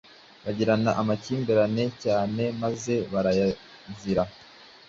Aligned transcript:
bagirana 0.43 0.91
amakimbirane 1.01 1.83
cyanemaze 2.01 2.95
arayazira; 3.19 4.23